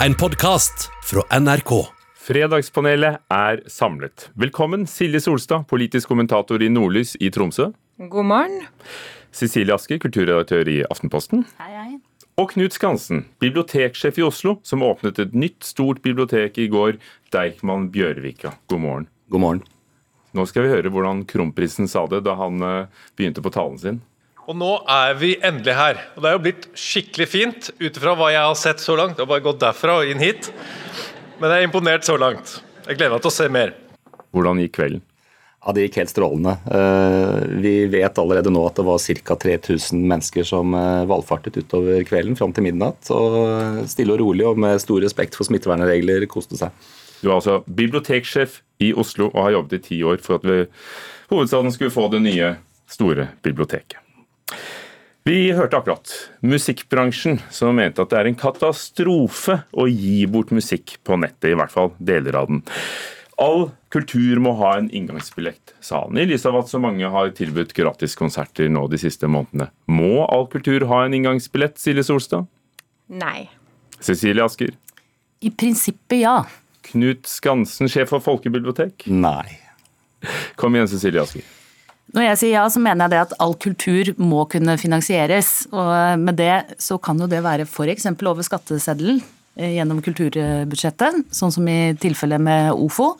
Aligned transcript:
En 0.00 0.14
podkast 0.14 0.90
fra 1.04 1.22
NRK. 1.40 1.70
Fredagspanelet 2.20 3.16
er 3.32 3.62
samlet. 3.66 4.26
Velkommen 4.36 4.82
Silje 4.84 5.22
Solstad, 5.24 5.64
politisk 5.70 6.10
kommentator 6.12 6.60
i 6.60 6.68
Nordlys 6.68 7.14
i 7.16 7.30
Tromsø. 7.32 7.70
God 7.96 8.28
morgen. 8.28 8.66
Cecilie 9.32 9.72
Aske, 9.72 9.96
kulturredaktør 10.02 10.68
i 10.68 10.82
Aftenposten. 10.84 11.46
Hei, 11.62 11.70
hei. 11.72 11.96
Og 12.36 12.52
Knut 12.52 12.76
Skansen, 12.76 13.24
biblioteksjef 13.40 14.20
i 14.20 14.26
Oslo, 14.26 14.58
som 14.68 14.84
åpnet 14.84 15.16
et 15.24 15.32
nytt, 15.32 15.64
stort 15.64 16.02
bibliotek 16.04 16.60
i 16.60 16.68
går, 16.68 17.00
Deichman 17.32 17.88
Bjørvika. 17.94 18.52
God 18.68 18.84
morgen. 18.84 19.08
God 19.32 19.44
morgen. 19.46 19.64
Nå 20.36 20.44
skal 20.44 20.66
vi 20.66 20.74
høre 20.74 20.92
hvordan 20.92 21.24
kronprinsen 21.24 21.88
sa 21.88 22.04
det 22.12 22.20
da 22.28 22.36
han 22.36 22.60
eh, 22.60 22.92
begynte 23.16 23.40
på 23.40 23.54
talen 23.56 23.80
sin. 23.80 24.04
Og 24.46 24.54
nå 24.54 24.68
er 24.86 25.16
vi 25.18 25.32
endelig 25.42 25.74
her. 25.74 25.98
Og 26.14 26.22
det 26.22 26.30
er 26.30 26.36
jo 26.36 26.42
blitt 26.44 26.68
skikkelig 26.78 27.26
fint 27.26 27.70
ut 27.80 27.90
ifra 27.98 28.14
hva 28.18 28.30
jeg 28.30 28.44
har 28.46 28.58
sett 28.58 28.82
så 28.82 28.94
langt. 28.98 29.18
Jeg 29.18 29.26
har 29.26 29.32
bare 29.32 29.42
gått 29.42 29.58
derfra 29.62 29.98
og 30.02 30.12
inn 30.12 30.22
hit. 30.22 30.52
Men 31.40 31.50
jeg 31.50 31.64
er 31.64 31.66
imponert 31.66 32.06
så 32.06 32.14
langt. 32.20 32.60
Jeg 32.86 33.00
gleder 33.00 33.16
meg 33.16 33.24
til 33.24 33.32
å 33.32 33.34
se 33.34 33.48
mer. 33.50 33.74
Hvordan 34.36 34.62
gikk 34.62 34.76
kvelden? 34.78 35.02
Ja, 35.66 35.72
Det 35.74 35.88
gikk 35.88 35.98
helt 35.98 36.12
strålende. 36.12 36.52
Eh, 36.70 37.58
Vi 37.58 37.74
vet 37.90 38.18
allerede 38.22 38.52
nå 38.54 38.62
at 38.68 38.78
det 38.78 38.86
var 38.86 39.02
ca. 39.02 39.34
3000 39.34 40.06
mennesker 40.06 40.46
som 40.46 40.74
eh, 40.78 41.02
valfartet 41.10 41.58
utover 41.58 42.06
kvelden 42.06 42.38
fram 42.38 42.54
til 42.54 42.68
midnatt. 42.68 43.10
Og 43.10 43.34
eh, 43.42 43.82
stille 43.90 44.14
og 44.14 44.22
rolig 44.22 44.46
og 44.46 44.62
med 44.62 44.78
stor 44.78 45.02
respekt 45.02 45.34
for 45.34 45.48
smittevernregler 45.48 46.28
koste 46.30 46.54
seg. 46.60 46.70
Du 47.18 47.32
er 47.32 47.40
altså 47.40 47.64
biblioteksjef 47.66 48.60
i 48.78 48.92
Oslo 48.94 49.32
og 49.32 49.42
har 49.42 49.56
jobbet 49.58 49.80
i 49.80 49.84
ti 49.88 50.02
år 50.06 50.22
for 50.22 50.38
at 50.38 50.46
vi, 50.46 50.62
hovedstaden 51.32 51.74
skulle 51.74 51.90
få 51.90 52.06
det 52.14 52.22
nye, 52.22 52.54
store 52.86 53.32
biblioteket. 53.42 54.05
Vi 55.26 55.50
hørte 55.50 55.74
akkurat 55.74 56.10
musikkbransjen 56.46 57.40
som 57.50 57.74
mente 57.74 57.98
at 57.98 58.12
det 58.12 58.18
er 58.20 58.28
en 58.30 58.36
katastrofe 58.38 59.56
å 59.74 59.88
gi 59.90 60.20
bort 60.30 60.52
musikk 60.54 61.00
på 61.02 61.16
nettet, 61.18 61.48
i 61.50 61.56
hvert 61.58 61.72
fall 61.72 61.90
deler 61.98 62.38
av 62.38 62.46
den. 62.46 62.60
All 63.42 63.66
kultur 63.90 64.38
må 64.38 64.52
ha 64.60 64.76
en 64.78 64.86
inngangsbillett, 64.94 65.74
sa 65.82 66.04
han, 66.04 66.14
i 66.14 66.28
lys 66.30 66.46
av 66.46 66.60
at 66.60 66.70
så 66.70 66.78
mange 66.78 67.10
har 67.10 67.34
tilbudt 67.34 67.74
gratiskonserter 67.74 68.70
nå 68.70 68.84
de 68.92 69.02
siste 69.02 69.26
månedene. 69.26 69.66
Må 69.90 70.22
all 70.28 70.46
kultur 70.52 70.86
ha 70.92 71.02
en 71.08 71.18
inngangsbillett, 71.18 71.74
Silje 71.82 72.06
Solstad? 72.06 72.46
Nei. 73.10 73.48
Cecilie 73.98 74.46
Asker? 74.46 74.78
I 75.42 75.50
prinsippet 75.50 76.22
ja. 76.22 76.38
Knut 76.92 77.26
Skansen, 77.26 77.90
sjef 77.90 78.14
for 78.14 78.22
folkebibliotek? 78.22 79.10
Nei. 79.10 79.58
Kom 80.54 80.78
igjen, 80.78 80.94
Cecilie 80.94 81.26
Asker. 81.26 81.55
Når 82.14 82.28
jeg 82.28 82.38
sier 82.40 82.54
ja, 82.54 82.66
så 82.70 82.80
mener 82.82 83.06
jeg 83.06 83.14
det 83.16 83.22
at 83.24 83.34
all 83.42 83.56
kultur 83.58 84.12
må 84.20 84.44
kunne 84.50 84.76
finansieres. 84.78 85.66
Og 85.74 86.22
med 86.22 86.38
det 86.38 86.78
så 86.82 87.00
kan 87.02 87.18
jo 87.18 87.28
det 87.30 87.42
være 87.44 87.66
f.eks. 87.66 88.06
over 88.14 88.46
skatteseddelen 88.46 89.18
eh, 89.58 89.74
gjennom 89.74 90.00
kulturbudsjettet, 90.04 91.26
sånn 91.34 91.54
som 91.54 91.68
i 91.68 91.96
tilfellet 92.00 92.42
med 92.46 92.72
OFO. 92.76 93.14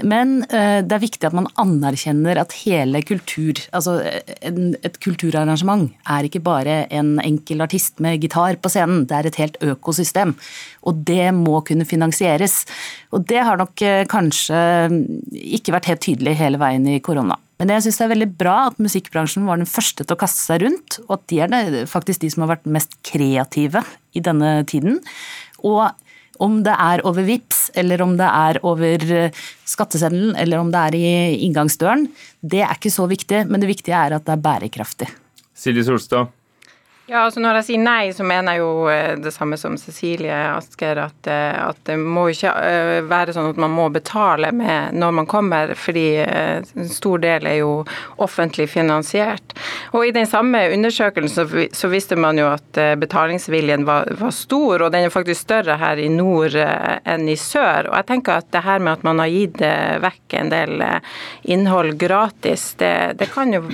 Men 0.00 0.40
eh, 0.48 0.80
det 0.82 0.96
er 0.96 1.02
viktig 1.02 1.28
at 1.28 1.36
man 1.36 1.46
anerkjenner 1.60 2.40
at 2.40 2.54
hele 2.62 3.02
kultur, 3.06 3.60
altså 3.76 3.98
et 4.02 4.98
kulturarrangement, 5.04 5.92
er 6.08 6.26
ikke 6.26 6.42
bare 6.42 6.82
en 6.90 7.14
enkel 7.22 7.62
artist 7.64 8.00
med 8.02 8.22
gitar 8.24 8.58
på 8.62 8.72
scenen, 8.72 9.04
det 9.06 9.18
er 9.18 9.28
et 9.28 9.40
helt 9.42 9.60
økosystem. 9.62 10.34
Og 10.88 11.04
det 11.06 11.28
må 11.36 11.60
kunne 11.68 11.86
finansieres. 11.88 12.62
Og 13.12 13.28
det 13.28 13.44
har 13.44 13.60
nok 13.60 13.84
eh, 13.86 14.02
kanskje 14.10 14.58
ikke 15.52 15.76
vært 15.76 15.92
helt 15.92 16.06
tydelig 16.08 16.38
hele 16.40 16.60
veien 16.62 16.88
i 16.88 17.00
korona. 17.04 17.38
Men 17.62 17.76
jeg 17.76 17.84
syns 17.84 18.00
det 18.00 18.06
er 18.08 18.10
veldig 18.16 18.30
bra 18.40 18.54
at 18.72 18.78
musikkbransjen 18.82 19.44
var 19.46 19.60
den 19.60 19.68
første 19.70 20.02
til 20.02 20.16
å 20.16 20.18
kaste 20.18 20.42
seg 20.42 20.64
rundt, 20.64 20.96
og 21.04 21.12
at 21.14 21.28
de 21.30 21.36
er 21.44 21.52
det, 21.52 21.84
faktisk 21.86 22.24
de 22.24 22.30
som 22.32 22.42
har 22.42 22.56
vært 22.56 22.66
mest 22.74 22.96
kreative 23.06 23.84
i 24.18 24.22
denne 24.24 24.64
tiden. 24.66 24.98
Og 25.62 25.84
om 26.42 26.56
det 26.66 26.74
er 26.74 27.04
over 27.06 27.22
VIPS, 27.22 27.68
eller 27.78 28.02
om 28.02 28.16
det 28.18 28.26
er 28.26 28.58
over 28.66 29.06
eh, 29.14 29.42
skatteseddelen, 29.70 30.34
eller 30.42 30.58
om 30.58 30.74
det 30.74 30.82
er 30.88 30.98
i 30.98 31.12
inngangsdøren, 31.46 32.08
det 32.42 32.64
er 32.66 32.74
ikke 32.74 32.90
så 32.90 33.06
viktig, 33.06 33.44
men 33.46 33.62
det 33.62 33.70
viktige 33.70 33.94
er 33.94 34.18
at 34.18 34.26
det 34.26 34.34
er 34.34 34.42
bærekraftig. 34.42 35.12
Silje 35.54 35.86
Solstad, 35.86 36.34
Ja, 37.12 37.26
altså 37.26 37.42
Når 37.44 37.58
jeg 37.58 37.66
sier 37.66 37.80
nei, 37.82 38.12
så 38.16 38.24
mener 38.24 38.56
jeg 38.56 38.62
jo 38.62 38.86
eh, 38.88 39.18
det 39.20 39.34
samme 39.34 39.58
som 39.60 39.74
Cecilie 39.76 40.32
Asker. 40.32 40.96
At, 41.02 41.28
eh, 41.28 41.58
at 41.60 41.76
det 41.84 41.98
må 42.00 42.22
ikke 42.32 42.52
eh, 42.56 43.00
være 43.04 43.34
sånn 43.36 43.50
at 43.50 43.58
man 43.60 43.74
må 43.74 43.90
betale 43.92 44.48
med 44.56 44.96
når 44.96 45.10
man 45.18 45.26
kommer, 45.28 45.74
fordi 45.76 46.06
en 46.22 46.88
stor 46.88 47.20
del 47.20 47.44
er 47.50 47.58
jo 47.58 47.74
offentlig 48.24 48.70
finansiert. 48.72 49.52
Og 49.92 50.06
I 50.06 50.14
den 50.16 50.28
samme 50.30 50.62
undersøkelsen 50.72 51.68
så, 51.76 51.90
visste 51.92 52.16
man 52.16 52.40
jo 52.40 52.46
at 52.48 52.80
betalingsviljen 53.02 53.84
var, 53.84 54.08
var 54.16 54.32
stor, 54.32 54.86
og 54.86 54.94
den 54.94 55.04
er 55.04 55.12
faktisk 55.12 55.44
større 55.44 55.76
her 55.82 56.00
i 56.00 56.08
nord 56.12 56.56
enn 56.56 57.28
i 57.28 57.36
sør. 57.36 57.90
Og 57.90 57.98
jeg 57.98 58.08
tenker 58.08 58.40
at 58.40 58.48
det 58.56 58.64
her 58.64 58.80
med 58.80 58.94
at 58.94 59.04
man 59.04 59.20
har 59.20 59.32
gitt 59.32 59.60
vekk 60.06 60.38
en 60.40 60.54
del 60.54 60.86
innhold 61.42 61.98
gratis, 62.00 62.70
det, 62.80 62.94
det 63.20 63.28
kan 63.34 63.52
jo 63.52 63.66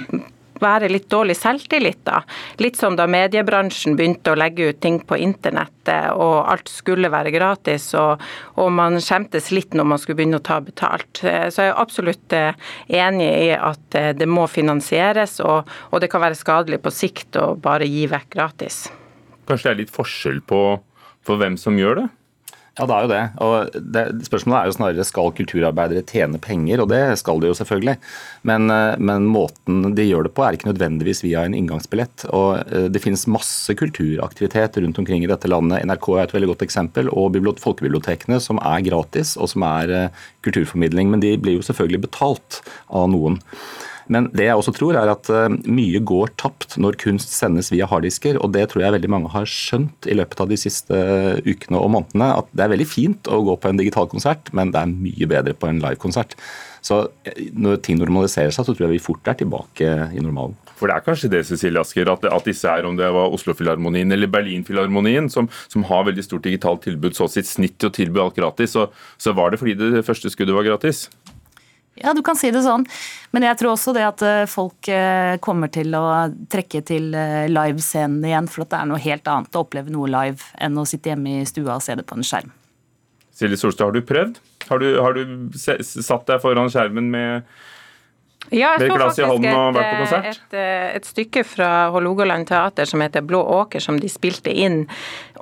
være 0.62 0.90
litt 0.90 1.08
dårlig 1.10 1.36
selvtillit, 1.38 2.00
da. 2.06 2.22
Litt 2.62 2.78
som 2.78 2.96
da 2.98 3.06
mediebransjen 3.10 3.96
begynte 3.98 4.32
å 4.32 4.38
legge 4.38 4.70
ut 4.70 4.80
ting 4.82 5.00
på 5.00 5.18
internettet, 5.20 6.12
og 6.14 6.48
alt 6.50 6.68
skulle 6.68 7.10
være 7.12 7.32
gratis, 7.34 7.90
og, 7.98 8.22
og 8.60 8.72
man 8.74 9.00
skjemtes 9.02 9.50
litt 9.54 9.76
når 9.76 9.88
man 9.94 10.02
skulle 10.02 10.20
begynne 10.20 10.40
å 10.40 10.44
ta 10.44 10.60
betalt. 10.64 11.22
Eh, 11.24 11.48
Så 11.48 11.64
jeg 11.64 11.72
er 11.72 11.80
absolutt 11.80 12.36
eh, 12.36 12.52
enig 12.88 13.28
i 13.28 13.50
at 13.56 13.98
eh, 13.98 14.12
det 14.16 14.28
må 14.28 14.46
finansieres, 14.50 15.38
og, 15.40 15.68
og 15.90 16.02
det 16.02 16.10
kan 16.12 16.22
være 16.24 16.38
skadelig 16.38 16.82
på 16.84 16.92
sikt 16.94 17.38
å 17.40 17.54
bare 17.56 17.88
gi 17.88 18.06
vekk 18.10 18.28
gratis. 18.34 18.88
kanskje 19.48 19.68
det 19.68 19.74
er 19.74 19.82
litt 19.82 19.94
forskjell 19.94 20.40
på, 20.44 20.62
på 21.24 21.36
hvem 21.40 21.56
som 21.56 21.78
gjør 21.78 22.02
det? 22.02 22.08
Ja, 22.78 22.86
det 22.86 22.94
er 22.94 23.04
jo 23.04 23.10
det. 23.10 23.22
Og 23.42 23.78
det, 23.94 24.02
Spørsmålet 24.28 24.58
er 24.58 24.68
jo 24.68 24.74
snarere 24.76 25.06
skal 25.06 25.32
kulturarbeidere 25.34 26.04
tjene 26.06 26.38
penger, 26.42 26.84
og 26.84 26.92
det 26.92 27.00
skal 27.18 27.42
de 27.42 27.50
jo 27.50 27.56
selvfølgelig. 27.58 27.96
Men, 28.46 28.70
eh, 28.70 28.94
men 29.02 29.26
måten 29.26 29.96
de 29.98 30.06
gjør 30.06 30.28
det 30.28 30.34
på 30.36 30.44
er 30.46 30.54
ikke 30.54 30.70
nødvendigvis 30.70 31.24
via 31.26 31.42
en 31.42 31.56
inngangsbillett. 31.58 32.28
Og 32.30 32.62
eh, 32.62 32.86
Det 32.94 33.02
finnes 33.02 33.26
masse 33.26 33.74
kulturaktivitet 33.74 34.78
rundt 34.78 35.02
omkring 35.02 35.26
i 35.26 35.30
dette 35.30 35.50
landet. 35.50 35.82
NRK 35.90 36.08
er 36.14 36.22
et 36.28 36.36
veldig 36.36 36.52
godt 36.54 36.64
eksempel, 36.68 37.10
og 37.10 37.34
folkebibliotekene 37.58 38.38
som 38.40 38.62
er 38.62 38.86
gratis 38.86 39.36
og 39.36 39.50
som 39.50 39.66
er 39.66 39.90
eh, 39.90 40.24
kulturformidling. 40.46 41.10
Men 41.10 41.20
de 41.24 41.34
blir 41.36 41.58
jo 41.58 41.66
selvfølgelig 41.66 42.06
betalt 42.06 42.62
av 42.94 43.10
noen. 43.10 43.42
Men 44.12 44.28
det 44.36 44.46
jeg 44.48 44.58
også 44.58 44.74
tror 44.76 44.96
er 44.98 45.10
at 45.12 45.28
eh, 45.32 45.56
mye 45.68 46.00
går 46.08 46.32
tapt 46.40 46.78
når 46.80 46.98
kunst 47.00 47.34
sendes 47.34 47.70
via 47.72 47.88
harddisker, 47.88 48.40
og 48.40 48.52
det 48.56 48.66
tror 48.70 48.84
jeg 48.84 48.96
veldig 48.96 49.12
mange 49.12 49.32
har 49.34 49.48
skjønt 49.48 50.08
i 50.08 50.16
løpet 50.16 50.44
av 50.44 50.52
de 50.52 50.58
siste 50.60 50.96
eh, 50.96 51.42
ukene 51.44 51.80
og 51.80 51.92
månedene. 51.94 52.30
At 52.40 52.48
det 52.52 52.64
er 52.64 52.72
veldig 52.74 52.88
fint 52.88 53.30
å 53.30 53.42
gå 53.46 53.58
på 53.60 53.70
en 53.70 53.80
digital 53.80 54.08
konsert, 54.10 54.52
men 54.56 54.72
det 54.74 54.80
er 54.80 54.96
mye 54.96 55.30
bedre 55.30 55.56
på 55.56 55.70
en 55.70 55.82
livekonsert. 55.84 56.36
Så 56.84 57.02
eh, 57.28 57.48
når 57.52 57.82
ting 57.84 58.00
normaliserer 58.00 58.54
seg, 58.54 58.66
så 58.66 58.74
tror 58.74 58.88
jeg 58.88 58.96
vi 58.96 59.04
fort 59.10 59.28
er 59.28 59.38
tilbake 59.38 59.92
i 60.16 60.24
normalen. 60.24 60.56
For 60.78 60.88
det 60.88 60.96
er 60.96 61.04
kanskje 61.04 61.30
det, 61.32 61.44
Cecilie 61.48 61.82
Asker, 61.82 62.08
at, 62.12 62.24
at 62.30 62.48
disse 62.48 62.70
her, 62.70 62.86
om 62.88 62.96
det 62.98 63.08
var 63.14 63.34
Oslo-filharmonien 63.34 64.14
eller 64.14 64.30
Berlin-filharmonien, 64.30 65.28
som, 65.32 65.50
som 65.68 65.84
har 65.88 66.06
veldig 66.08 66.24
stort 66.24 66.46
digitalt 66.46 66.84
tilbud, 66.86 67.16
så 67.18 67.26
sitt 67.30 67.50
snitt 67.50 67.76
til 67.80 67.90
å 67.90 67.96
tilby 67.96 68.22
alt 68.22 68.38
gratis, 68.38 68.76
så, 68.76 68.88
så 69.20 69.34
var 69.36 69.52
det 69.52 69.60
fordi 69.60 69.74
det 69.78 70.06
første 70.06 70.30
skuddet 70.32 70.56
var 70.56 70.68
gratis. 70.68 71.08
Ja, 72.02 72.14
du 72.14 72.22
kan 72.22 72.38
si 72.38 72.50
det 72.54 72.62
sånn. 72.64 72.86
Men 73.34 73.46
jeg 73.48 73.58
tror 73.60 73.74
også 73.74 73.94
det 73.96 74.04
at 74.06 74.24
eh, 74.26 74.44
folk 74.50 74.88
eh, 74.92 75.36
kommer 75.44 75.70
til 75.72 75.94
å 75.98 76.04
trekke 76.50 76.82
til 76.86 77.10
eh, 77.16 77.48
livescenen 77.50 78.24
igjen, 78.24 78.50
for 78.50 78.64
at 78.64 78.74
det 78.74 78.82
er 78.82 78.90
noe 78.92 79.02
helt 79.02 79.30
annet 79.30 79.58
å 79.58 79.64
oppleve 79.66 79.92
noe 79.94 80.10
live 80.10 80.52
enn 80.62 80.78
å 80.78 80.86
sitte 80.88 81.12
hjemme 81.12 81.40
i 81.40 81.48
stua 81.48 81.76
og 81.76 81.84
se 81.84 81.98
det 81.98 82.06
på 82.08 82.18
en 82.18 82.26
skjerm. 82.26 82.52
Silje 83.38 83.58
Solstad, 83.60 83.90
har 83.90 83.94
du 83.94 84.06
prøvd? 84.06 84.38
Har 84.68 84.82
du, 84.82 84.88
har 85.00 85.14
du 85.16 85.50
satt 85.58 86.26
deg 86.28 86.40
foran 86.42 86.70
skjermen 86.72 87.10
med 87.12 87.44
Ja, 88.50 88.74
jeg 88.78 88.88
så 88.88 88.96
glass 88.96 89.18
i 89.18 89.22
faktisk 89.22 89.28
hånden 89.30 89.56
og 89.58 89.78
et, 89.78 90.26
et, 90.32 90.56
et 90.98 91.06
stykke 91.06 91.44
fra 91.46 91.70
Hålogaland 91.94 92.48
teater 92.48 92.88
som 92.88 93.02
heter 93.04 93.24
Blå 93.26 93.40
åker, 93.60 93.82
som 93.84 93.98
de 94.00 94.10
spilte 94.10 94.52
inn 94.52 94.82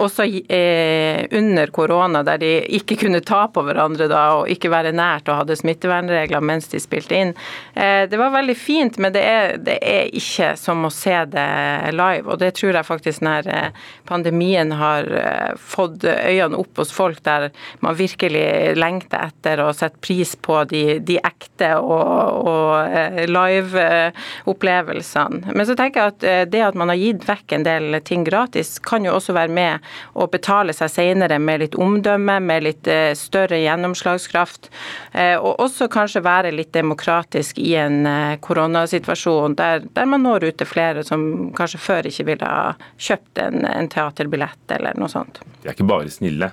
også 0.03 0.27
eh, 0.53 1.23
under 1.39 1.67
korona, 1.75 2.23
der 2.27 2.39
de 2.43 2.51
ikke 2.77 2.97
kunne 3.01 3.21
ta 3.25 3.47
på 3.53 3.63
hverandre 3.67 4.07
da, 4.11 4.23
og 4.39 4.49
ikke 4.53 4.71
være 4.73 4.93
nært 4.97 5.29
og 5.31 5.39
hadde 5.41 5.57
smittevernregler 5.59 6.41
mens 6.45 6.67
de 6.73 6.79
spilte 6.83 7.15
inn. 7.17 7.33
Eh, 7.75 8.09
det 8.11 8.19
var 8.21 8.31
veldig 8.35 8.57
fint, 8.59 8.99
men 9.03 9.13
det 9.15 9.23
er, 9.25 9.57
det 9.63 9.79
er 9.81 10.05
ikke 10.17 10.57
som 10.61 10.85
å 10.87 10.91
se 10.93 11.25
det 11.33 11.93
live. 11.97 12.27
Og 12.29 12.39
det 12.43 12.53
tror 12.59 12.73
jeg 12.77 12.89
faktisk 12.89 13.19
når 13.27 13.43
eh, 13.53 13.71
pandemien 14.09 14.71
har 14.77 15.03
eh, 15.21 15.53
fått 15.57 16.05
øynene 16.05 16.57
opp 16.61 16.75
hos 16.83 16.93
folk, 16.95 17.19
der 17.27 17.43
man 17.85 17.99
virkelig 17.99 18.77
lengter 18.77 19.19
etter 19.31 19.57
å 19.65 19.73
sette 19.77 19.99
pris 20.05 20.37
på 20.37 20.65
de, 20.71 20.85
de 21.07 21.17
ekte 21.23 21.75
og, 21.81 22.47
og 22.47 22.73
eh, 22.91 23.27
live-opplevelsene. 23.31 25.37
Men 25.57 25.67
så 25.69 25.75
tenker 25.79 26.01
jeg 26.01 26.07
at 26.15 26.21
det 26.53 26.63
at 26.67 26.79
man 26.79 26.89
har 26.93 26.99
gitt 27.01 27.23
vekk 27.29 27.47
en 27.57 27.67
del 27.67 27.85
ting 28.07 28.23
gratis, 28.27 28.69
kan 28.83 29.05
jo 29.07 29.13
også 29.17 29.33
være 29.37 29.53
med 29.57 29.86
å 30.15 30.27
betale 30.31 30.75
seg 30.77 30.91
senere 30.93 31.39
med 31.43 31.63
litt 31.63 31.79
omdømme, 31.79 32.39
med 32.41 32.67
litt 32.67 32.91
eh, 32.91 33.13
større 33.19 33.59
gjennomslagskraft. 33.63 34.71
eh, 35.13 35.37
Og 35.37 35.63
også 35.63 35.89
kanskje 35.93 36.25
være 36.25 36.55
litt 36.55 36.73
demokratisk 36.77 37.59
i 37.63 37.75
en 37.81 38.07
eh, 38.07 38.37
koronasituasjon 38.41 39.57
der, 39.59 39.87
der 39.97 40.07
man 40.11 40.25
når 40.27 40.51
ut 40.51 40.61
til 40.61 40.71
flere 40.71 41.05
som 41.07 41.51
kanskje 41.57 41.83
før 41.83 42.11
ikke 42.11 42.29
ville 42.33 42.53
ha 42.53 42.77
kjøpt 42.99 43.43
en, 43.43 43.65
en 43.67 43.91
teaterbillett 43.93 44.77
eller 44.79 44.97
noe 44.99 45.13
sånt. 45.13 45.43
De 45.63 45.69
er 45.69 45.77
ikke 45.77 45.89
bare 45.89 46.13
snille. 46.13 46.53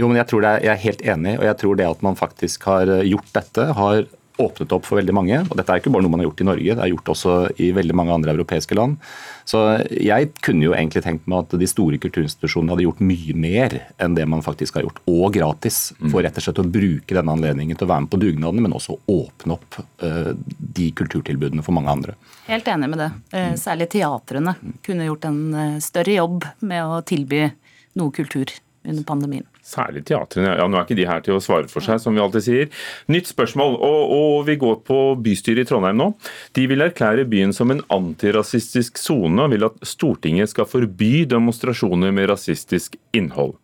Jo, 0.00 0.08
men 0.08 0.16
jeg, 0.18 0.30
tror 0.30 0.42
det 0.42 0.50
er, 0.50 0.64
jeg 0.64 0.72
er 0.72 0.84
helt 0.86 1.06
enig, 1.14 1.36
og 1.38 1.46
jeg 1.46 1.58
tror 1.60 1.78
det 1.78 1.86
at 1.86 2.02
man 2.02 2.16
faktisk 2.18 2.64
har 2.66 2.90
gjort 3.04 3.32
dette, 3.36 3.66
har 3.76 4.06
åpnet 4.40 4.72
opp 4.72 4.86
for 4.86 4.98
veldig 5.00 5.14
mange. 5.14 5.40
og 5.44 5.56
Dette 5.58 5.74
er 5.74 5.82
ikke 5.82 5.92
bare 5.92 6.04
noe 6.04 6.12
man 6.12 6.22
har 6.22 6.28
gjort 6.30 6.42
i 6.42 6.46
Norge, 6.48 6.76
det 6.76 6.84
er 6.84 6.92
gjort 6.92 7.12
også 7.14 7.34
i 7.60 7.68
veldig 7.76 7.96
mange 7.98 8.14
andre 8.14 8.34
europeiske 8.34 8.76
land. 8.78 8.96
Så 9.48 9.60
jeg 9.90 10.30
kunne 10.44 10.66
jo 10.68 10.74
egentlig 10.76 11.02
tenkt 11.04 11.28
meg 11.30 11.44
at 11.44 11.56
de 11.58 11.68
store 11.68 11.98
kulturinstitusjonene 12.02 12.74
hadde 12.74 12.86
gjort 12.86 13.02
mye 13.04 13.36
mer 13.36 13.76
enn 14.02 14.16
det 14.16 14.26
man 14.30 14.44
faktisk 14.44 14.78
har 14.78 14.86
gjort, 14.86 15.02
og 15.10 15.36
gratis. 15.36 15.80
For 16.08 16.22
rett 16.24 16.38
og 16.38 16.46
slett 16.46 16.62
å 16.62 16.66
bruke 16.78 17.16
denne 17.18 17.36
anledningen 17.36 17.78
til 17.78 17.88
å 17.88 17.92
være 17.92 18.06
med 18.06 18.12
på 18.14 18.22
dugnadene, 18.22 18.66
men 18.66 18.76
også 18.76 18.98
åpne 19.10 19.58
opp 19.58 19.80
uh, 20.04 20.32
de 20.78 20.90
kulturtilbudene 20.96 21.64
for 21.66 21.76
mange 21.76 21.92
andre. 21.92 22.16
Helt 22.48 22.68
enig 22.70 22.90
med 22.92 23.02
det. 23.04 23.10
Uh, 23.34 23.54
særlig 23.60 23.90
teatrene 23.92 24.56
kunne 24.86 25.08
gjort 25.08 25.28
en 25.28 25.40
uh, 25.54 25.80
større 25.82 26.20
jobb 26.20 26.46
med 26.64 26.84
å 26.86 27.02
tilby 27.06 27.48
noe 27.98 28.14
kultur 28.14 28.52
under 28.84 29.04
pandemien. 29.06 29.46
Særlig 29.62 30.04
teatrene. 30.08 30.56
Ja, 30.58 30.66
Nå 30.66 30.78
er 30.78 30.86
ikke 30.86 30.98
de 30.98 31.06
her 31.06 31.22
til 31.24 31.36
å 31.36 31.42
svare 31.42 31.70
for 31.70 31.84
seg, 31.84 32.00
som 32.02 32.16
vi 32.16 32.22
alltid 32.22 32.46
sier. 32.46 32.70
Nytt 33.12 33.30
spørsmål, 33.30 33.76
og, 33.78 34.14
og 34.16 34.46
vi 34.48 34.58
går 34.60 34.80
på 34.88 35.00
bystyret 35.22 35.64
i 35.64 35.70
Trondheim 35.70 36.00
nå. 36.00 36.08
De 36.58 36.66
vil 36.70 36.82
erklære 36.84 37.28
byen 37.30 37.54
som 37.56 37.70
en 37.74 37.84
antirasistisk 37.94 38.98
sone, 39.00 39.38
og 39.44 39.54
vil 39.54 39.68
at 39.68 39.78
Stortinget 39.86 40.52
skal 40.52 40.68
forby 40.70 41.22
demonstrasjoner 41.30 42.14
med 42.14 42.30
rasistisk 42.32 42.98
innhold. 43.14 43.54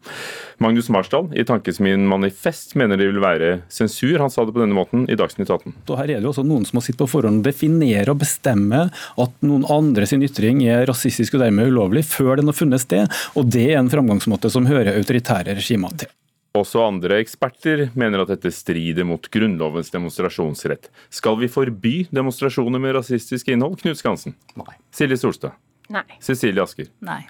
Magnus 0.58 0.88
Marsdal 0.90 1.28
i 1.38 1.44
Tankesmien 1.46 2.02
Manifest 2.10 2.74
mener 2.74 2.98
det 2.98 3.06
vil 3.06 3.20
være 3.22 3.50
sensur. 3.70 4.16
Han 4.18 4.30
sa 4.32 4.42
det 4.42 4.54
på 4.56 4.62
denne 4.62 4.74
måten 4.74 5.04
i 5.06 5.14
Dagsnytt 5.18 5.52
18. 5.54 5.76
Og 5.86 5.94
her 6.00 6.10
er 6.10 6.18
det 6.18 6.26
jo 6.26 6.32
også 6.32 6.42
noen 6.46 6.66
som 6.66 6.80
må 6.80 6.82
sitte 6.82 6.98
på 6.98 7.06
forhånd 7.12 7.44
og 7.44 7.46
definere 7.46 8.10
og 8.10 8.18
bestemme 8.24 8.88
at 8.90 9.36
noen 9.46 9.66
andre 9.70 10.08
sin 10.10 10.24
ytring 10.26 10.64
er 10.66 10.82
rasistisk 10.90 11.38
og 11.38 11.44
dermed 11.44 11.70
ulovlig, 11.70 12.02
før 12.10 12.40
den 12.40 12.50
har 12.50 12.58
funnet 12.58 12.82
sted. 12.82 13.06
Og 13.38 13.46
det 13.54 13.68
er 13.70 13.78
en 13.78 13.92
framgangsmåte 13.92 14.50
som 14.50 14.66
hører 14.66 14.96
autoritære 14.96 15.54
regimer 15.60 15.94
til. 16.02 16.10
Også 16.58 16.82
andre 16.82 17.20
eksperter 17.22 17.84
mener 17.94 18.24
at 18.24 18.32
dette 18.32 18.50
strider 18.50 19.06
mot 19.06 19.30
Grunnlovens 19.30 19.92
demonstrasjonsrett. 19.94 20.90
Skal 21.06 21.38
vi 21.38 21.52
forby 21.52 21.94
demonstrasjoner 22.10 22.82
med 22.82 22.96
rasistisk 22.98 23.54
innhold? 23.54 23.78
Knut 23.84 24.00
Skansen? 24.00 24.34
Nei. 24.58 24.74
Silje 24.90 25.20
Solstad? 25.22 25.54
Nei. 25.92 26.04
Cecilie 26.20 26.64
Asker? 26.64 26.90
Nei. 27.04 27.22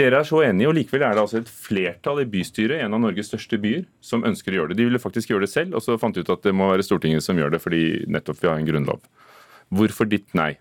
Dere 0.00 0.22
er 0.22 0.24
så 0.24 0.38
enige, 0.46 0.68
og 0.70 0.76
likevel 0.78 1.02
er 1.04 1.16
det 1.16 1.20
altså 1.20 1.40
et 1.42 1.50
flertall 1.50 2.22
i 2.22 2.28
bystyret 2.30 2.80
en 2.80 2.94
av 2.96 3.02
Norges 3.02 3.28
største 3.28 3.58
byer, 3.60 3.82
som 4.00 4.24
ønsker 4.24 4.54
å 4.54 4.60
gjøre 4.62 4.72
det. 4.72 4.78
De 4.78 4.86
ville 4.88 5.00
faktisk 5.02 5.32
gjøre 5.32 5.44
det 5.44 5.52
selv, 5.52 5.76
og 5.76 5.84
så 5.84 5.98
fant 6.00 6.16
de 6.16 6.24
ut 6.24 6.32
at 6.32 6.46
det 6.46 6.54
må 6.56 6.70
være 6.70 6.86
Stortinget 6.86 7.26
som 7.26 7.36
gjør 7.36 7.52
det, 7.52 7.60
fordi 7.60 7.82
nettopp 8.08 8.40
vi 8.40 8.48
har 8.48 8.56
en 8.56 8.68
grunnlov. 8.68 9.02
Hvorfor 9.76 10.08
ditt 10.08 10.32
nei? 10.38 10.54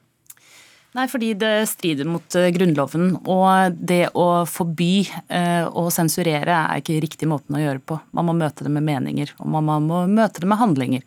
Nei, 0.98 1.04
fordi 1.06 1.36
det 1.38 1.68
strider 1.70 2.08
mot 2.10 2.36
eh, 2.38 2.48
Grunnloven. 2.54 3.12
Og 3.30 3.76
det 3.78 4.08
å 4.18 4.44
forby 4.50 5.04
eh, 5.06 5.68
og 5.68 5.92
sensurere 5.94 6.56
er 6.64 6.82
ikke 6.82 6.98
riktig 7.04 7.30
måten 7.30 7.58
å 7.58 7.62
gjøre 7.62 7.84
på. 7.86 8.00
Man 8.18 8.26
må 8.26 8.34
møte 8.40 8.66
det 8.66 8.74
med 8.74 8.88
meninger, 8.88 9.36
og 9.38 9.52
man 9.54 9.86
må 9.86 10.00
møte 10.10 10.42
det 10.42 10.50
med 10.50 10.58
handlinger. 10.62 11.04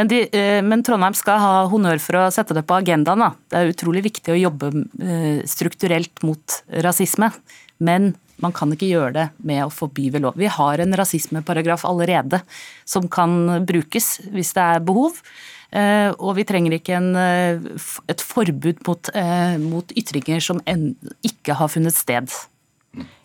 Men, 0.00 0.10
de, 0.10 0.24
eh, 0.34 0.58
men 0.66 0.82
Trondheim 0.86 1.14
skal 1.18 1.38
ha 1.44 1.52
honnør 1.70 2.02
for 2.02 2.18
å 2.18 2.24
sette 2.34 2.56
det 2.58 2.64
på 2.66 2.80
agendaen. 2.80 3.22
Da. 3.22 3.30
Det 3.46 3.60
er 3.60 3.70
utrolig 3.70 4.02
viktig 4.08 4.34
å 4.34 4.40
jobbe 4.40 4.72
strukturelt 5.50 6.24
mot 6.26 6.58
rasisme. 6.82 7.30
Men 7.78 8.10
man 8.42 8.54
kan 8.56 8.72
ikke 8.74 8.88
gjøre 8.90 9.14
det 9.14 9.28
med 9.46 9.62
å 9.62 9.70
forby 9.72 10.08
ved 10.10 10.24
lov. 10.24 10.34
Vi 10.40 10.50
har 10.50 10.82
en 10.82 10.96
rasismeparagraf 10.98 11.86
allerede 11.86 12.42
som 12.88 13.06
kan 13.12 13.62
brukes 13.68 14.16
hvis 14.34 14.54
det 14.56 14.66
er 14.74 14.84
behov. 14.84 15.22
Eh, 15.70 16.10
og 16.18 16.34
vi 16.38 16.46
trenger 16.46 16.76
ikke 16.76 16.96
en, 16.98 17.10
eh, 17.16 17.60
et 18.08 18.20
forbud 18.20 18.82
mot, 18.86 19.10
eh, 19.14 19.58
mot 19.58 19.92
ytringer 19.96 20.40
som 20.40 20.60
ikke 20.66 21.54
har 21.54 21.68
funnet 21.68 21.94
sted. 21.94 22.28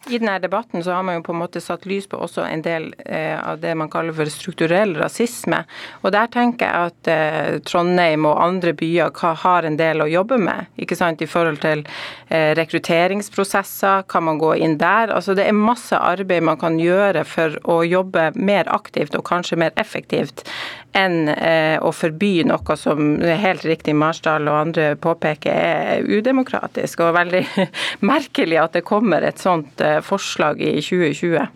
I 0.05 0.19
denne 0.19 0.37
debatten 0.39 0.83
så 0.83 0.91
har 0.93 1.03
man 1.03 1.15
jo 1.17 1.23
på 1.25 1.33
en 1.33 1.39
måte 1.39 1.61
satt 1.63 1.87
lys 1.89 2.05
på 2.05 2.19
også 2.21 2.43
en 2.45 2.61
del 2.61 2.91
eh, 3.09 3.33
av 3.41 3.57
det 3.63 3.71
man 3.73 3.89
kaller 3.89 4.13
for 4.13 4.29
strukturell 4.29 4.93
rasisme. 4.99 5.63
Og 6.03 6.11
der 6.13 6.29
tenker 6.29 6.69
jeg 6.69 6.91
at 6.91 7.09
eh, 7.09 7.55
Trondheim 7.65 8.27
og 8.29 8.37
andre 8.43 8.75
byer 8.77 9.09
har 9.41 9.65
en 9.65 9.79
del 9.79 10.05
å 10.05 10.09
jobbe 10.09 10.37
med. 10.37 10.69
ikke 10.77 10.97
sant, 10.99 11.23
I 11.25 11.29
forhold 11.29 11.57
til 11.65 11.81
eh, 12.29 12.53
rekrutteringsprosesser, 12.59 14.05
kan 14.11 14.27
man 14.29 14.37
gå 14.37 14.53
inn 14.61 14.77
der? 14.77 15.09
Altså 15.09 15.33
Det 15.33 15.47
er 15.47 15.57
masse 15.57 15.97
arbeid 15.97 16.45
man 16.45 16.61
kan 16.61 16.77
gjøre 16.77 17.25
for 17.25 17.57
å 17.65 17.81
jobbe 17.81 18.29
mer 18.37 18.69
aktivt 18.69 19.17
og 19.17 19.25
kanskje 19.25 19.57
mer 19.57 19.73
effektivt 19.81 20.45
enn 20.95 21.29
eh, 21.31 21.75
å 21.81 21.91
forby 21.95 22.45
noe 22.47 22.77
som 22.79 23.17
helt 23.21 23.65
riktig 23.67 23.95
Marsdal 23.97 24.47
og 24.49 24.59
andre 24.59 24.87
påpeker 24.99 25.51
er 25.51 26.05
udemokratisk. 26.07 27.03
Og 27.05 27.17
veldig 27.17 27.43
merkelig 28.11 28.61
at 28.61 28.77
det 28.79 28.85
kommer 28.87 29.25
et 29.25 29.41
sånt 29.41 29.83
eh, 29.83 30.01
forslag 30.05 30.61
i 30.63 30.77
2020. 30.79 31.49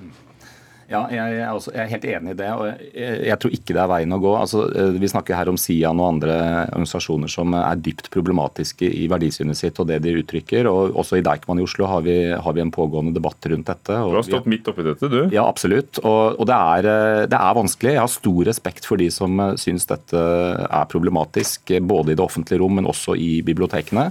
Ja, 0.89 1.03
jeg 1.13 1.35
er, 1.37 1.49
også, 1.53 1.69
jeg 1.75 1.83
er, 1.83 1.89
helt 1.91 2.05
enig 2.09 2.31
i 2.33 2.37
det. 2.39 2.47
og 2.49 2.65
jeg, 2.65 3.17
jeg, 3.27 3.37
tror 3.41 3.53
ikke 3.53 3.75
det 3.75 3.81
er 3.83 3.91
veien 3.91 4.15
å 4.15 4.19
gå. 4.23 4.31
Altså, 4.39 4.63
eh, 4.73 4.95
vi 4.97 5.11
snakker 5.11 5.37
her 5.37 5.51
om 5.51 5.59
Sian 5.61 6.01
og 6.01 6.15
andre 6.15 6.37
organisasjoner 6.65 7.29
som 7.29 7.53
er 7.57 7.83
dypt 7.85 8.09
problematiske 8.13 8.89
i 8.89 9.05
verdisynet 9.11 9.59
sitt 9.59 9.77
og 9.81 9.89
det 9.91 9.99
de 10.05 10.15
uttrykker. 10.23 10.69
og 10.69 10.97
Også 10.97 11.19
i 11.19 11.25
Deichman 11.25 11.61
i 11.61 11.67
Oslo 11.67 11.85
har 11.91 12.01
vi, 12.07 12.17
har 12.33 12.57
vi 12.57 12.65
en 12.65 12.73
pågående 12.73 13.13
debatt 13.13 13.49
rundt 13.53 13.69
dette. 13.69 13.99
du 14.01 14.17
har 14.17 14.25
stått 14.25 14.49
midt 14.49 14.71
oppi 14.71 14.87
dette, 14.87 15.11
du? 15.13 15.19
Ja, 15.35 15.45
absolutt. 15.45 16.01
Og, 16.01 16.39
og 16.41 16.49
det, 16.49 16.57
er, 16.57 16.89
eh, 16.89 17.21
det, 17.29 17.37
er, 17.37 17.57
vanskelig. 17.61 17.93
Jeg 17.93 18.03
har 18.03 18.13
stor 18.17 18.41
respekt 18.49 18.89
for 18.89 19.01
de 19.01 19.11
som 19.13 19.45
eh, 19.45 19.55
syns 19.61 19.85
dette 19.89 20.25
er 20.65 20.89
problematisk, 20.89 21.75
både 21.85 22.15
i 22.15 22.17
det 22.17 22.25
offentlige 22.25 22.63
rom, 22.63 22.79
men 22.81 22.89
også 22.89 23.13
i 23.13 23.43
bibliotekene. 23.45 24.09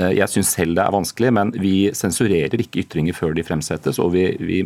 Eh, 0.00 0.14
jeg 0.16 0.32
syns 0.32 0.52
selv 0.56 0.76
det 0.78 0.84
er 0.84 0.94
vanskelig, 0.94 1.32
men 1.36 1.52
vi 1.60 1.74
sensurerer 1.96 2.60
ikke 2.62 2.84
ytringer 2.84 3.16
før 3.16 3.34
de 3.36 3.44
fremsettes, 3.46 4.00
og 4.02 4.14
vi, 4.14 4.26
vi, 4.40 4.60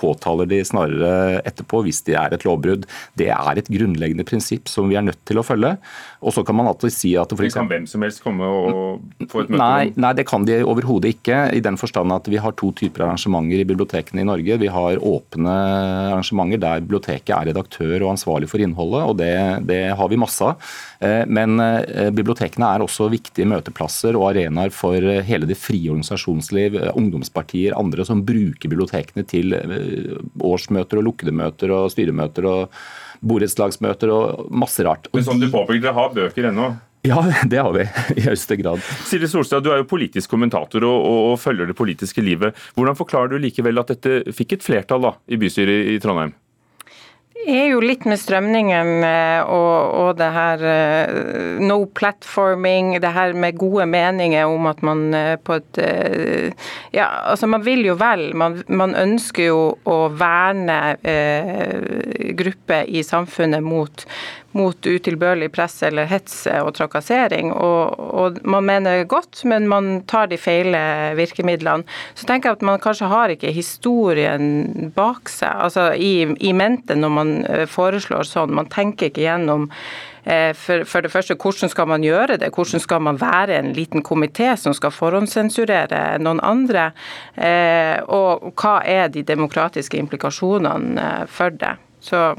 påtaler 0.00 0.48
de 0.50 0.60
snarere 0.66 1.40
etterpå 1.46 1.82
hvis 1.86 2.02
de 2.06 2.16
er 2.18 2.34
et 2.34 2.46
lovbrudd. 2.46 2.86
Det 3.18 3.28
er 3.34 3.60
et 3.60 3.70
grunnleggende 3.70 4.26
prinsipp 4.26 4.70
som 4.70 4.88
vi 4.90 4.98
er 4.98 5.04
nødt 5.06 5.20
til 5.28 5.40
å 5.40 5.46
følge. 5.46 5.74
Og 6.20 6.34
så 6.36 6.44
kan 6.46 6.56
man 6.58 6.68
alltid 6.70 6.92
si 6.94 7.14
at 7.18 7.32
for 7.32 7.46
eksempel, 7.46 7.70
Kan 7.70 7.80
hvem 7.80 7.88
som 7.88 8.04
helst 8.04 8.22
komme 8.24 8.46
og 8.46 9.28
få 9.30 9.44
et 9.44 9.52
møte? 9.52 9.60
Nei, 9.60 9.92
nei 9.96 10.12
det 10.16 10.26
kan 10.28 10.44
de 10.48 10.60
overhodet 10.66 11.14
ikke. 11.14 11.38
I 11.56 11.62
den 11.64 11.78
forstand 11.80 12.12
at 12.14 12.28
vi 12.30 12.40
har 12.40 12.56
to 12.58 12.72
typer 12.76 13.06
arrangementer 13.06 13.62
i 13.62 13.68
bibliotekene 13.68 14.24
i 14.24 14.28
Norge. 14.28 14.58
Vi 14.60 14.70
har 14.72 15.00
åpne 15.00 15.56
arrangementer 16.10 16.60
der 16.60 16.84
biblioteket 16.84 17.32
er 17.36 17.50
redaktør 17.50 17.96
og 18.02 18.14
ansvarlig 18.14 18.50
for 18.50 18.62
innholdet, 18.62 19.04
og 19.06 19.16
det, 19.20 19.32
det 19.68 19.82
har 19.96 20.12
vi 20.12 20.20
masse 20.20 20.44
av. 20.44 20.70
Eh, 21.00 21.24
men 21.28 21.60
eh, 21.62 22.10
bibliotekene 22.14 22.68
er 22.74 22.84
også 22.84 23.08
viktige 23.12 23.48
møteplasser 23.48 24.18
og 24.18 24.30
arenaer 24.32 24.72
for 24.80 24.96
eh, 24.96 25.22
hele 25.28 25.48
det 25.50 25.58
frie 25.60 25.92
organisasjonsliv, 25.92 26.78
ungdomspartier, 26.96 27.76
andre 27.78 28.06
som 28.08 28.24
bruker 28.26 28.72
bibliotekene 28.72 29.26
til 29.28 29.54
årsmøter 30.40 31.00
og 31.00 31.10
lukkede 31.10 31.34
møter 31.36 31.72
og 31.76 31.90
styremøter 31.92 32.48
og 32.48 32.78
borettslagsmøter 33.20 34.12
og 34.14 34.46
masse 34.52 34.84
rart. 34.86 35.10
Men 35.12 35.26
som 35.26 35.40
du 35.40 35.50
påpeker, 35.52 35.84
dere 35.84 35.98
har 35.98 36.14
bøker 36.16 36.48
ennå? 36.50 36.70
Ja, 37.02 37.22
det 37.44 37.58
har 37.58 37.72
vi. 37.72 37.86
I 38.20 38.26
høyeste 38.28 38.58
grad. 38.60 38.84
Silje 39.08 39.30
Solstad, 39.32 39.64
du 39.64 39.72
er 39.72 39.80
jo 39.82 39.88
politisk 39.88 40.32
kommentator 40.32 40.84
og, 40.84 40.98
og, 40.98 41.20
og, 41.30 41.40
følger 41.40 41.70
det 41.70 41.76
politiske 41.78 42.24
livet. 42.24 42.56
Hvordan 42.76 42.98
forklarer 42.98 43.32
du 43.32 43.40
likevel 43.40 43.80
at 43.80 43.94
dette 43.94 44.36
fikk 44.36 44.58
et 44.58 44.66
flertall 44.66 45.08
da, 45.08 45.14
i 45.32 45.40
bystyret 45.40 45.94
i 45.94 45.98
Trondheim? 46.02 46.34
Er 47.48 47.70
jo 47.70 47.78
litt 47.80 48.02
med 48.04 48.18
strømningen 48.20 49.04
eh, 49.06 49.40
og, 49.48 49.94
og, 49.96 50.10
det 50.18 50.28
her 50.34 50.64
eh, 50.68 51.60
no 51.64 51.78
platforming, 51.96 52.92
det 53.00 53.12
her 53.16 53.32
med 53.32 53.56
gode 53.60 53.86
meninger 53.88 54.44
om 54.44 54.68
at 54.68 54.82
man 54.84 55.06
eh, 55.16 55.36
på 55.40 55.56
et 55.56 55.80
Ja, 56.92 57.06
altså 57.30 57.46
man 57.48 57.64
vil 57.64 57.84
jo 57.86 57.94
vel. 57.96 58.30
Man, 58.36 58.58
man 58.68 58.92
ønsker 58.98 59.48
jo 59.48 59.60
å 59.88 59.98
verne 60.12 60.96
eh, 61.00 62.34
grupper 62.36 62.88
i 62.90 63.04
samfunnet 63.06 63.64
mot 63.64 64.04
mot 64.52 64.86
utilbørlig 64.86 65.50
press 65.54 65.82
eller 65.86 66.08
hets 66.10 66.42
og 66.60 66.72
trakassering. 66.78 67.52
Og, 67.54 67.94
og, 67.98 68.40
man 68.42 68.66
mener 68.66 69.04
godt, 69.10 69.44
men 69.48 69.68
man 69.70 69.90
tar 70.10 70.30
de 70.30 70.38
feile 70.40 70.80
virkemidlene. 71.18 71.86
Så 72.18 72.26
tenker 72.26 72.50
jeg 72.50 72.60
at 72.60 72.66
man 72.66 72.82
kanskje 72.82 73.10
har 73.10 73.34
ikke 73.34 73.54
historien 73.54 74.90
bak 74.96 75.30
seg, 75.30 75.54
altså 75.68 75.90
i, 75.94 76.30
i 76.40 76.54
mente 76.56 76.98
når 76.98 77.14
man 77.14 77.34
eh, 77.46 77.66
foreslår 77.70 78.26
sånn. 78.26 78.54
Man 78.56 78.70
tenker 78.72 79.10
ikke 79.10 79.24
gjennom 79.24 79.68
eh, 80.24 80.50
for, 80.58 80.84
for, 80.88 81.06
det 81.06 81.12
første, 81.14 81.38
hvordan 81.38 81.70
skal 81.72 81.90
man 81.92 82.06
gjøre 82.06 82.40
det? 82.42 82.52
Hvordan 82.56 82.82
skal 82.82 83.04
man 83.06 83.20
være 83.20 83.60
en 83.60 83.74
liten 83.76 84.04
komité 84.06 84.52
som 84.58 84.74
skal 84.76 84.94
forhåndssensurere 84.94 86.18
noen 86.22 86.42
andre? 86.42 86.90
Eh, 87.36 87.98
og 88.10 88.50
hva 88.58 88.80
er 88.82 89.12
de 89.14 89.22
demokratiske 89.26 90.00
implikasjonene 90.00 91.28
for 91.30 91.54
det? 91.54 91.76
Så 92.00 92.32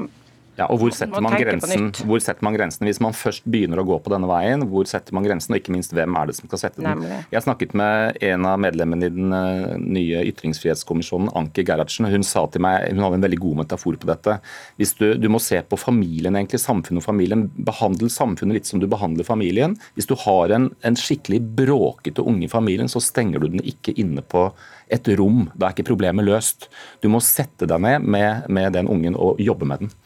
Ja, 0.58 0.66
og 0.68 0.82
hvor 0.82 0.92
setter, 0.92 1.22
man 1.24 1.32
grensen, 1.40 1.86
hvor 2.04 2.20
setter 2.20 2.44
man 2.44 2.52
grensen 2.52 2.84
hvis 2.84 3.00
man 3.00 3.14
først 3.16 3.46
begynner 3.48 3.80
å 3.80 3.86
gå 3.88 3.96
på 4.04 4.10
denne 4.12 4.28
veien? 4.28 4.66
Hvor 4.68 4.84
setter 4.88 5.16
man 5.16 5.24
grensen, 5.24 5.54
og 5.54 5.62
ikke 5.62 5.72
minst 5.72 5.94
hvem 5.96 6.12
er 6.18 6.28
det 6.28 6.34
som 6.36 6.48
skal 6.50 6.60
sette 6.60 6.82
den? 6.82 6.90
Nemlig. 6.90 7.20
Jeg 7.32 7.44
snakket 7.46 7.72
med 7.78 8.18
en 8.28 8.48
av 8.50 8.58
medlemmene 8.60 9.08
i 9.08 9.14
den 9.14 9.32
eh, 9.36 9.78
nye 9.80 10.24
ytringsfrihetskommisjonen, 10.28 11.30
Anki 11.38 11.64
Gerhardsen. 11.64 12.10
Hun 12.12 12.26
sa 12.26 12.44
til 12.52 12.64
meg, 12.66 12.84
hun 12.90 13.00
hadde 13.06 13.20
en 13.20 13.24
veldig 13.24 13.40
god 13.46 13.62
metafor 13.62 13.96
på 14.02 14.10
dette. 14.10 14.36
Hvis 14.80 14.92
du, 14.98 15.06
du 15.16 15.28
må 15.32 15.40
se 15.40 15.62
på 15.64 15.78
familien, 15.80 16.36
egentlig, 16.36 16.60
samfunnet 16.60 17.00
og 17.00 17.06
familien. 17.06 17.46
Behandle 17.56 18.10
samfunnet 18.12 18.60
litt 18.60 18.68
som 18.68 18.82
du 18.82 18.88
behandler 18.92 19.26
familien. 19.26 19.78
Hvis 19.96 20.10
du 20.10 20.18
har 20.26 20.52
en, 20.52 20.68
en 20.84 20.98
skikkelig 21.00 21.40
bråkete 21.62 22.24
unge 22.28 22.44
i 22.44 22.52
familien, 22.52 22.92
så 22.92 23.00
stenger 23.00 23.40
du 23.40 23.48
den 23.54 23.64
ikke 23.64 23.96
inne 23.96 24.20
på 24.20 24.50
et 24.92 25.08
rom. 25.16 25.46
Da 25.56 25.70
er 25.70 25.76
ikke 25.76 25.88
problemet 25.94 26.28
løst. 26.28 26.68
Du 27.00 27.08
må 27.08 27.22
sette 27.24 27.64
deg 27.70 27.80
ned 27.80 28.04
med, 28.04 28.52
med 28.52 28.76
den 28.76 28.92
ungen 28.92 29.16
og 29.16 29.40
jobbe 29.40 29.68
med 29.68 29.86
den. 29.86 29.96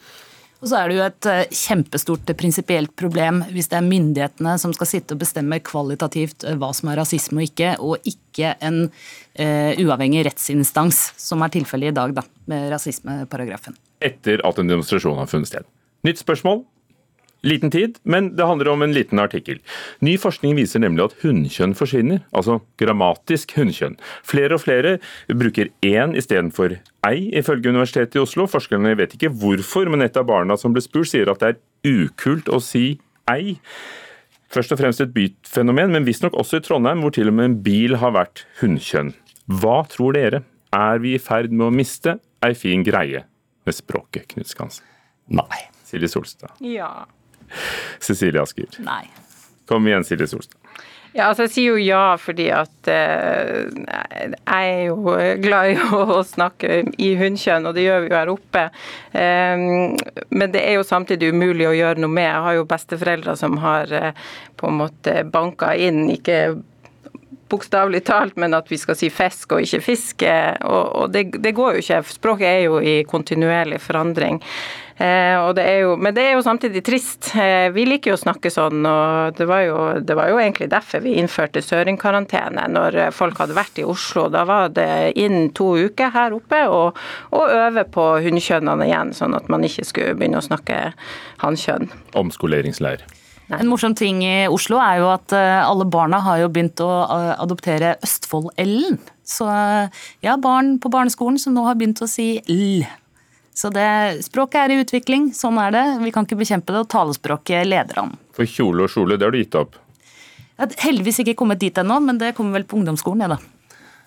Og 0.63 0.71
så 0.71 0.79
er 0.79 0.89
det 0.89 0.97
jo 0.97 1.05
et 1.05 1.29
eh, 1.31 1.57
kjempestort 1.67 2.31
prinsipielt 2.39 2.95
problem 2.97 3.43
hvis 3.53 3.69
det 3.73 3.79
er 3.79 3.87
myndighetene 3.87 4.55
som 4.61 4.73
skal 4.77 4.89
sitte 4.89 5.17
og 5.17 5.21
bestemme 5.21 5.59
kvalitativt 5.65 6.47
eh, 6.47 6.57
hva 6.57 6.71
som 6.77 6.91
er 6.91 7.01
rasisme 7.01 7.43
og 7.43 7.51
ikke, 7.51 7.75
og 7.83 8.09
ikke 8.09 8.55
en 8.65 8.87
uh, 8.87 9.73
uavhengig 9.81 10.25
rettsinstans, 10.27 10.99
som 11.21 11.45
er 11.45 11.53
tilfellet 11.55 11.93
i 11.93 11.97
dag 11.97 12.15
da, 12.17 12.25
med 12.51 12.71
rasismeparagrafen. 12.73 13.77
Etter 14.05 14.43
at 14.49 14.61
en 14.61 14.73
demonstrasjon 14.73 15.17
har 15.21 15.29
funnet 15.31 15.51
sted. 15.51 15.69
Nytt 16.07 16.21
spørsmål. 16.21 16.65
Liten 17.45 17.71
tid, 17.71 17.99
men 18.03 18.31
det 18.37 18.47
handler 18.47 18.73
om 18.73 18.83
en 18.83 18.95
liten 18.97 19.21
artikkel. 19.21 19.61
Ny 20.01 20.17
forskning 20.19 20.57
viser 20.57 20.81
nemlig 20.83 21.05
at 21.05 21.17
hunnkjønn 21.21 21.77
forsvinner, 21.79 22.23
altså 22.35 22.59
grammatisk 22.81 23.53
hunnkjønn. 23.59 23.99
Flere 24.27 24.57
og 24.57 24.65
flere 24.65 24.97
bruker 25.29 25.71
én 25.85 26.17
istedenfor 26.17 26.79
ei, 27.07 27.21
ifølge 27.37 27.71
Universitetet 27.71 28.19
i 28.19 28.25
Oslo. 28.25 28.49
Forskerne 28.51 28.97
vet 28.99 29.15
ikke 29.15 29.31
hvorfor, 29.31 29.91
men 29.93 30.03
et 30.03 30.17
av 30.17 30.27
barna 30.27 30.57
som 30.59 30.75
ble 30.75 30.83
spurt, 30.85 31.13
sier 31.13 31.31
at 31.31 31.45
det 31.45 31.53
er 31.53 32.03
ukult 32.07 32.51
å 32.51 32.59
si 32.65 32.97
ei. 33.31 33.59
Først 34.51 34.73
og 34.73 34.81
fremst 34.81 35.05
et 35.05 35.15
byfenomen, 35.15 35.93
men 35.93 36.09
visstnok 36.09 36.35
også 36.39 36.63
i 36.63 36.67
Trondheim, 36.67 37.05
hvor 37.05 37.15
til 37.15 37.31
og 37.31 37.37
med 37.37 37.51
en 37.51 37.57
bil 37.63 38.01
har 38.01 38.17
vært 38.17 38.47
hunnkjønn. 38.63 39.13
Hva 39.61 39.85
tror 39.93 40.17
dere? 40.17 40.43
Er 40.75 40.99
vi 41.05 41.15
i 41.15 41.23
ferd 41.23 41.55
med 41.55 41.69
å 41.69 41.75
miste 41.75 42.19
ei 42.45 42.55
fin 42.59 42.83
greie 42.87 43.23
med 43.67 43.75
språket, 43.75 44.33
Knut 44.35 44.51
Skansen? 44.51 44.87
Nei. 45.31 45.67
Silje 45.87 46.09
Solstad. 46.11 46.51
Ja. 46.67 47.07
Cecilie 48.07 48.43
Asker. 48.43 48.79
Nei. 48.85 49.05
Kom 49.67 49.87
igjen, 49.89 50.07
Silje 50.07 50.31
Solstad. 50.31 50.61
Ja, 51.17 51.31
altså 51.31 51.47
jeg 51.47 51.53
sier 51.55 51.73
jo 51.73 51.81
ja 51.81 52.03
fordi 52.21 52.51
at 52.53 52.89
eh, 52.93 53.71
jeg 53.73 54.73
er 54.73 54.83
jo 54.91 55.15
glad 55.41 55.71
i 55.73 55.77
å, 55.97 56.21
snakke 56.29 56.83
i 57.01 57.15
hunnkjønn, 57.17 57.69
og 57.71 57.77
det 57.77 57.87
gjør 57.87 58.03
vi 58.05 58.11
jo 58.11 58.19
her 58.19 58.33
oppe. 58.35 58.65
Eh, 59.17 59.65
men 60.29 60.53
det 60.53 60.61
er 60.61 60.77
jo 60.77 60.85
samtidig 60.85 61.33
umulig 61.33 61.71
å 61.71 61.77
gjøre 61.77 62.05
noe 62.05 62.13
med. 62.13 62.29
Jeg 62.29 62.45
har 62.49 62.59
jo 62.59 62.69
besteforeldre 62.69 63.37
som 63.41 63.57
har 63.65 63.97
eh, 63.97 64.27
på 64.61 64.69
en 64.69 64.81
måte 64.83 65.23
banka 65.33 65.73
inn, 65.81 66.05
ikke 66.13 66.41
bokstavelig 67.51 68.05
talt, 68.09 68.37
men 68.41 68.57
at 68.57 68.71
vi 68.71 68.79
skal 68.81 68.99
si 68.99 69.11
fisk 69.13 69.55
og 69.57 69.67
ikke 69.67 69.83
fiske. 69.85 70.33
Og, 70.67 70.85
og 71.03 71.15
det, 71.15 71.29
det 71.43 71.55
går 71.57 71.77
jo 71.77 71.85
ikke. 71.85 72.03
Språket 72.17 72.49
er 72.49 72.65
jo 72.67 72.81
i 72.81 72.99
kontinuerlig 73.09 73.81
forandring. 73.85 74.41
Eh, 74.97 75.53
det 75.53 75.65
jo, 75.83 75.91
men 76.01 76.15
det 76.17 76.23
er 76.25 76.33
jo 76.39 76.45
samtidig 76.45 76.81
trist. 76.85 77.29
Eh, 77.37 77.69
vi 77.75 77.85
liker 77.85 78.15
jo 78.15 78.17
å 78.17 78.23
snakke 78.23 78.51
sånn, 78.53 78.81
og 78.89 79.37
det 79.37 79.45
var 79.49 79.67
jo, 79.67 79.77
det 80.01 80.17
var 80.17 80.31
jo 80.33 80.39
egentlig 80.41 80.71
derfor 80.73 81.05
vi 81.05 81.19
innførte 81.21 81.61
søringkarantene 81.61 82.65
når 82.73 82.99
folk 83.17 83.43
hadde 83.43 83.59
vært 83.59 83.83
i 83.83 83.85
Oslo. 83.85 84.31
Da 84.33 84.47
var 84.49 84.73
det 84.73 85.13
inn 85.21 85.51
to 85.57 85.75
uker 85.77 86.15
her 86.17 86.37
oppe 86.37 86.63
og 86.73 86.97
øve 87.37 87.85
på 87.93 88.09
hunnkjønnene 88.25 88.89
igjen, 88.89 89.13
sånn 89.17 89.37
at 89.37 89.53
man 89.53 89.69
ikke 89.69 89.85
skulle 89.85 90.17
begynne 90.17 90.41
å 90.41 90.49
snakke 90.49 90.81
hannkjønn. 91.45 91.91
Omskoleringsleir. 92.17 93.05
En 93.49 93.69
morsom 93.71 93.95
ting 93.95 94.25
i 94.27 94.49
Oslo 94.51 94.81
er 94.83 94.99
jo 95.01 95.11
at 95.13 95.33
eh, 95.37 95.63
alle 95.63 95.87
barna 95.87 96.19
har 96.25 96.41
jo 96.43 96.49
begynt 96.51 96.81
å 96.83 96.91
eh, 97.05 97.33
adoptere 97.39 97.95
Østfold-L-en. 98.03 98.99
Så 99.27 99.47
eh, 99.47 100.03
jeg 100.25 100.33
har 100.33 100.43
barn 100.43 100.77
på 100.83 100.91
barneskolen 100.91 101.39
som 101.39 101.55
nå 101.55 101.63
har 101.69 101.79
begynt 101.79 102.03
å 102.03 102.11
si 102.11 102.41
L. 102.51 102.83
Så 103.57 103.71
det, 103.73 103.87
språket 104.27 104.59
er 104.65 104.75
i 104.75 104.81
utvikling, 104.83 105.31
sånn 105.33 105.61
er 105.63 105.71
det. 105.73 105.85
Vi 106.03 106.13
kan 106.13 106.27
ikke 106.27 106.41
bekjempe 106.43 106.75
det, 106.75 106.83
og 106.83 106.91
talespråket 106.93 107.65
leder 107.71 108.03
an. 108.03 108.17
For 108.37 108.51
kjole 108.51 108.85
og 108.85 108.93
kjole, 108.93 109.17
det 109.17 109.25
har 109.25 109.33
du 109.33 109.41
gitt 109.41 109.57
opp. 109.57 109.79
Jeg 110.57 110.65
har 110.65 110.75
heldigvis 110.89 111.23
ikke 111.23 111.37
kommet 111.39 111.63
dit 111.63 111.79
ennå, 111.79 112.01
men 112.03 112.19
det 112.21 112.35
kommer 112.37 112.59
vel 112.59 112.67
på 112.69 112.81
ungdomsskolen, 112.81 113.25
jeg 113.25 113.37
da. 113.37 113.56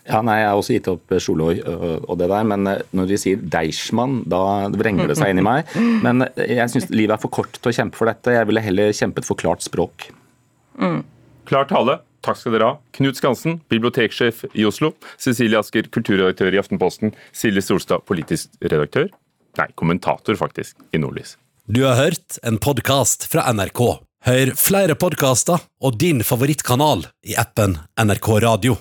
Ja, 0.08 0.22
nei, 0.26 0.40
Jeg 0.40 0.50
har 0.50 0.60
også 0.60 0.76
gitt 0.76 0.90
opp 0.92 1.16
Sjolo 1.22 1.50
og 1.52 1.88
og 2.10 2.18
det 2.18 2.30
der, 2.32 2.46
men 2.48 2.68
eh, 2.70 2.84
når 2.96 3.10
de 3.12 3.18
sier 3.22 3.42
Deichman, 3.56 4.22
da 4.30 4.42
vrenger 4.74 5.12
det 5.12 5.18
seg 5.20 5.34
inn 5.34 5.42
i 5.42 5.46
meg. 5.46 5.70
Men 6.06 6.24
eh, 6.26 6.56
jeg 6.56 6.72
syns 6.74 6.90
livet 6.94 7.18
er 7.18 7.22
for 7.22 7.34
kort 7.34 7.60
til 7.60 7.72
å 7.72 7.76
kjempe 7.76 8.00
for 8.00 8.10
dette. 8.10 8.34
Jeg 8.34 8.48
ville 8.50 8.64
heller 8.64 8.96
kjempet 8.96 9.28
for 9.28 9.40
klart 9.40 9.66
språk. 9.66 10.10
Klar 11.50 11.68
tale. 11.70 12.00
Takk 12.26 12.40
skal 12.40 12.56
dere 12.56 12.68
ha. 12.68 12.78
Knut 12.98 13.20
Skansen, 13.20 13.60
biblioteksjef 13.72 14.44
i 14.52 14.66
Oslo. 14.68 14.92
Cecilie 15.22 15.60
Asker, 15.60 15.88
kulturredaktør 15.94 16.56
i 16.56 16.60
Aftenposten. 16.60 17.14
Silje 17.36 17.64
Solstad, 17.64 18.04
politisk 18.10 18.52
redaktør. 18.64 19.08
Nei, 19.60 19.70
kommentator, 19.80 20.36
faktisk, 20.40 20.78
i 20.96 21.02
Nordlys. 21.02 21.38
Du 21.70 21.84
har 21.86 22.00
hørt 22.00 22.40
en 22.44 22.60
podkast 22.62 23.28
fra 23.32 23.48
NRK. 23.54 23.84
Hør 24.28 24.52
flere 24.60 24.98
podkaster 25.00 25.62
og 25.80 26.00
din 26.02 26.26
favorittkanal 26.28 27.06
i 27.30 27.38
appen 27.40 27.78
NRK 28.02 28.32
Radio. 28.44 28.80